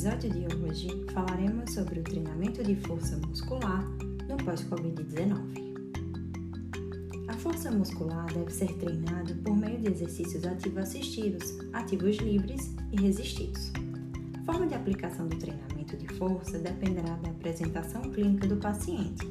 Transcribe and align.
episódio 0.00 0.30
de 0.30 0.46
hoje 0.56 0.88
falaremos 1.12 1.74
sobre 1.74 2.00
o 2.00 2.02
treinamento 2.02 2.64
de 2.64 2.74
força 2.74 3.18
muscular 3.18 3.84
no 4.26 4.38
pós-Covid-19. 4.38 5.74
A 7.28 7.34
força 7.34 7.70
muscular 7.70 8.24
deve 8.32 8.50
ser 8.50 8.72
treinada 8.78 9.34
por 9.44 9.54
meio 9.54 9.78
de 9.78 9.88
exercícios 9.88 10.46
ativos 10.46 10.78
assistidos, 10.78 11.58
ativos 11.74 12.16
livres 12.16 12.74
e 12.92 12.96
resistidos. 13.02 13.70
A 14.40 14.44
forma 14.44 14.66
de 14.66 14.74
aplicação 14.74 15.28
do 15.28 15.36
treinamento 15.36 15.94
de 15.98 16.08
força 16.14 16.58
dependerá 16.58 17.16
da 17.16 17.28
apresentação 17.28 18.00
clínica 18.00 18.48
do 18.48 18.56
paciente. 18.56 19.28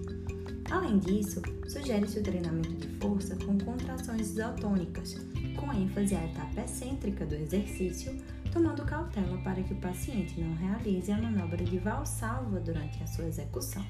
Além 0.69 0.99
disso, 0.99 1.41
sugere-se 1.67 2.19
o 2.19 2.23
treinamento 2.23 2.75
de 2.75 2.87
força 2.99 3.35
com 3.37 3.57
contrações 3.57 4.29
isotônicas, 4.29 5.17
com 5.59 5.73
ênfase 5.73 6.13
à 6.15 6.23
etapa 6.23 6.61
excêntrica 6.61 7.25
do 7.25 7.33
exercício, 7.33 8.15
tomando 8.51 8.83
cautela 8.83 9.37
para 9.39 9.61
que 9.61 9.73
o 9.73 9.77
paciente 9.77 10.39
não 10.39 10.55
realize 10.55 11.11
a 11.11 11.17
manobra 11.17 11.63
de 11.63 11.77
valsalva 11.77 12.59
durante 12.59 13.01
a 13.03 13.07
sua 13.07 13.25
execução. 13.25 13.85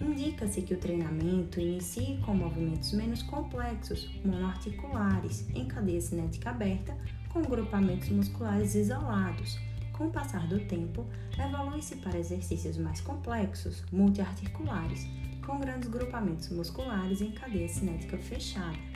Indica-se 0.00 0.62
que 0.62 0.74
o 0.74 0.78
treinamento 0.78 1.58
inicie 1.58 2.18
com 2.18 2.34
movimentos 2.34 2.92
menos 2.92 3.22
complexos, 3.22 4.08
monoarticulares, 4.24 5.48
em 5.54 5.66
cadeia 5.66 6.00
cinética 6.00 6.50
aberta, 6.50 6.96
com 7.30 7.42
grupamentos 7.42 8.08
musculares 8.10 8.74
isolados. 8.74 9.58
Com 9.92 10.08
o 10.08 10.10
passar 10.10 10.46
do 10.46 10.60
tempo, 10.60 11.06
evolui-se 11.38 11.96
para 11.96 12.18
exercícios 12.18 12.76
mais 12.76 13.00
complexos, 13.00 13.82
multiarticulares, 13.90 15.06
com 15.44 15.58
grandes 15.58 15.88
grupamentos 15.88 16.50
musculares 16.50 17.22
em 17.22 17.32
cadeia 17.32 17.68
cinética 17.68 18.18
fechada. 18.18 18.95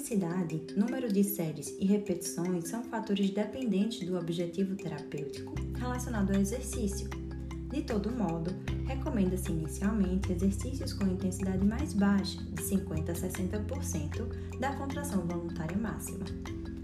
Intensidade, 0.00 0.62
número 0.78 1.12
de 1.12 1.22
séries 1.22 1.76
e 1.78 1.84
repetições 1.84 2.68
são 2.68 2.82
fatores 2.82 3.28
dependentes 3.28 4.00
do 4.08 4.16
objetivo 4.16 4.74
terapêutico 4.74 5.54
relacionado 5.78 6.34
ao 6.34 6.40
exercício. 6.40 7.06
De 7.68 7.82
todo 7.82 8.10
modo, 8.10 8.50
recomenda-se 8.86 9.52
inicialmente 9.52 10.32
exercícios 10.32 10.94
com 10.94 11.06
intensidade 11.06 11.62
mais 11.66 11.92
baixa, 11.92 12.42
de 12.42 12.62
50 12.62 13.12
a 13.12 13.14
60% 13.14 14.58
da 14.58 14.74
contração 14.74 15.20
voluntária 15.26 15.76
máxima, 15.76 16.24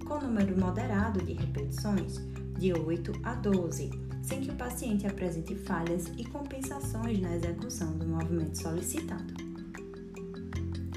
com 0.06 0.20
número 0.20 0.60
moderado 0.60 1.24
de 1.24 1.32
repetições, 1.32 2.20
de 2.58 2.74
8 2.74 3.12
a 3.24 3.34
12, 3.36 3.90
sem 4.22 4.42
que 4.42 4.50
o 4.50 4.56
paciente 4.56 5.06
apresente 5.06 5.54
falhas 5.54 6.12
e 6.18 6.24
compensações 6.26 7.18
na 7.18 7.34
execução 7.34 7.96
do 7.96 8.06
movimento 8.06 8.58
solicitado. 8.58 9.45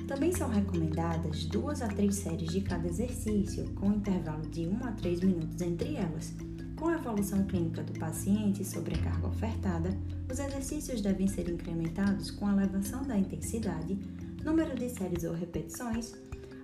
Também 0.09 0.31
são 0.31 0.49
recomendadas 0.49 1.45
duas 1.45 1.83
a 1.83 1.87
três 1.87 2.15
séries 2.15 2.49
de 2.49 2.61
cada 2.61 2.87
exercício, 2.87 3.63
com 3.75 3.93
intervalo 3.93 4.41
de 4.47 4.65
1 4.65 4.83
a 4.83 4.91
3 4.93 5.19
minutos 5.19 5.61
entre 5.61 5.97
elas. 5.97 6.33
Com 6.79 6.87
a 6.87 6.95
evolução 6.95 7.45
clínica 7.45 7.83
do 7.83 7.93
paciente 7.99 8.65
sobre 8.65 8.95
a 8.95 9.03
carga 9.03 9.27
ofertada, 9.27 9.95
os 10.27 10.39
exercícios 10.39 11.01
devem 11.01 11.27
ser 11.27 11.47
incrementados 11.47 12.31
com 12.31 12.49
elevação 12.49 13.03
da 13.03 13.19
intensidade, 13.19 13.99
número 14.43 14.75
de 14.75 14.89
séries 14.89 15.25
ou 15.25 15.33
repetições, 15.35 16.15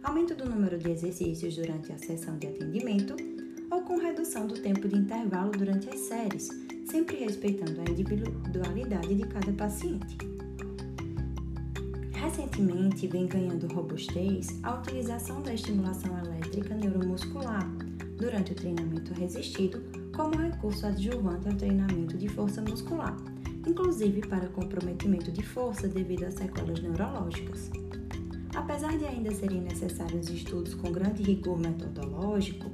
aumento 0.01 0.33
do 0.33 0.49
número 0.49 0.79
de 0.79 0.89
exercícios 0.89 1.55
durante 1.55 1.93
a 1.93 1.99
sessão 1.99 2.39
de 2.39 2.47
atendimento 2.47 3.15
ou 3.69 3.81
com 3.81 3.99
redução 3.99 4.47
do 4.47 4.55
tempo 4.55 4.87
de 4.87 4.97
intervalo 4.97 5.51
durante 5.51 5.87
as 5.87 5.99
séries, 5.99 6.49
sempre 6.89 7.17
respeitando 7.17 7.79
a 7.79 7.91
individualidade 7.91 9.13
de 9.13 9.27
cada 9.27 9.53
paciente. 9.53 10.17
Recentemente 12.25 13.05
vem 13.05 13.27
ganhando 13.27 13.71
robustez 13.71 14.59
a 14.63 14.73
utilização 14.79 15.43
da 15.43 15.53
estimulação 15.53 16.17
elétrica 16.17 16.73
neuromuscular 16.73 17.69
durante 18.17 18.51
o 18.51 18.55
treinamento 18.55 19.13
resistido 19.13 19.83
como 20.11 20.35
recurso 20.35 20.87
adjuvante 20.87 21.47
ao 21.47 21.53
treinamento 21.53 22.17
de 22.17 22.27
força 22.27 22.63
muscular, 22.63 23.15
inclusive 23.67 24.21
para 24.21 24.47
comprometimento 24.47 25.31
de 25.31 25.43
força 25.43 25.87
devido 25.87 26.23
a 26.23 26.31
sequelas 26.31 26.81
neurológicas. 26.81 27.69
Apesar 28.55 28.97
de 28.97 29.05
ainda 29.05 29.31
serem 29.31 29.61
necessários 29.61 30.27
estudos 30.27 30.73
com 30.73 30.91
grande 30.91 31.21
rigor 31.21 31.59
metodológico 31.59 32.71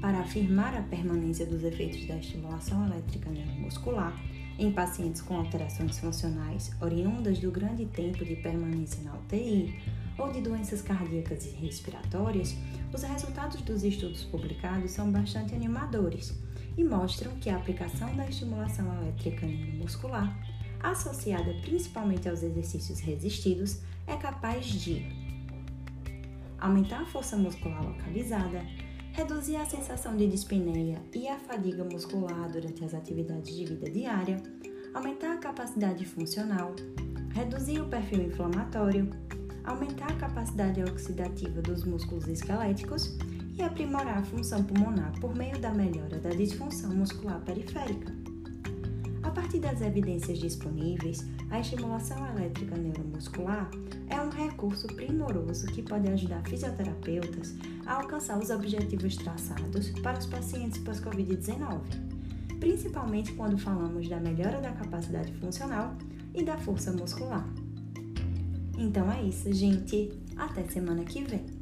para 0.00 0.20
afirmar 0.20 0.76
a 0.76 0.82
permanência 0.82 1.44
dos 1.44 1.64
efeitos 1.64 2.06
da 2.06 2.18
estimulação 2.18 2.86
elétrica 2.86 3.28
neuromuscular, 3.30 4.16
em 4.58 4.70
pacientes 4.70 5.20
com 5.20 5.36
alterações 5.36 5.98
funcionais 5.98 6.70
oriundas 6.80 7.38
do 7.38 7.50
grande 7.50 7.86
tempo 7.86 8.24
de 8.24 8.36
permanência 8.36 9.02
na 9.02 9.14
UTI 9.14 9.74
ou 10.18 10.30
de 10.30 10.40
doenças 10.40 10.82
cardíacas 10.82 11.46
e 11.46 11.50
respiratórias, 11.50 12.54
os 12.92 13.02
resultados 13.02 13.60
dos 13.62 13.82
estudos 13.82 14.24
publicados 14.24 14.90
são 14.90 15.10
bastante 15.10 15.54
animadores 15.54 16.34
e 16.76 16.84
mostram 16.84 17.32
que 17.36 17.50
a 17.50 17.56
aplicação 17.56 18.14
da 18.16 18.28
estimulação 18.28 18.94
elétrica 19.00 19.46
neuromuscular, 19.46 20.36
associada 20.80 21.54
principalmente 21.62 22.28
aos 22.28 22.42
exercícios 22.42 23.00
resistidos, 23.00 23.80
é 24.06 24.16
capaz 24.16 24.66
de 24.66 25.06
aumentar 26.58 27.02
a 27.02 27.06
força 27.06 27.36
muscular 27.36 27.84
localizada, 27.84 28.64
reduzir 29.12 29.56
a 29.56 29.66
sensação 29.66 30.16
de 30.16 30.26
dispneia 30.26 30.98
e 31.14 31.28
a 31.28 31.38
fadiga 31.38 31.84
muscular 31.84 32.50
durante 32.50 32.82
as 32.82 32.94
atividades 32.94 33.54
de 33.54 33.66
vida 33.66 33.90
diária, 33.90 34.42
aumentar 34.94 35.34
a 35.34 35.38
capacidade 35.38 36.06
funcional, 36.06 36.74
reduzir 37.34 37.80
o 37.80 37.88
perfil 37.88 38.22
inflamatório, 38.22 39.10
aumentar 39.64 40.10
a 40.10 40.16
capacidade 40.16 40.82
oxidativa 40.82 41.60
dos 41.60 41.84
músculos 41.84 42.26
esqueléticos 42.26 43.18
e 43.54 43.62
aprimorar 43.62 44.18
a 44.18 44.24
função 44.24 44.64
pulmonar 44.64 45.12
por 45.20 45.34
meio 45.36 45.58
da 45.60 45.72
melhora 45.72 46.18
da 46.18 46.30
disfunção 46.30 46.90
muscular 46.94 47.40
periférica. 47.42 48.21
Partir 49.34 49.60
das 49.60 49.80
evidências 49.80 50.38
disponíveis, 50.38 51.26
a 51.50 51.60
estimulação 51.60 52.26
elétrica 52.28 52.76
neuromuscular 52.76 53.70
é 54.08 54.20
um 54.20 54.28
recurso 54.28 54.86
primoroso 54.88 55.66
que 55.66 55.82
pode 55.82 56.08
ajudar 56.10 56.42
fisioterapeutas 56.46 57.54
a 57.86 57.94
alcançar 57.94 58.38
os 58.38 58.50
objetivos 58.50 59.16
traçados 59.16 59.90
para 60.00 60.18
os 60.18 60.26
pacientes 60.26 60.78
pós-Covid-19, 60.78 61.80
principalmente 62.60 63.32
quando 63.32 63.58
falamos 63.58 64.08
da 64.08 64.20
melhora 64.20 64.60
da 64.60 64.72
capacidade 64.72 65.32
funcional 65.34 65.96
e 66.34 66.42
da 66.42 66.56
força 66.58 66.92
muscular. 66.92 67.46
Então 68.78 69.10
é 69.10 69.22
isso, 69.22 69.52
gente. 69.52 70.12
Até 70.36 70.64
semana 70.64 71.04
que 71.04 71.24
vem. 71.24 71.61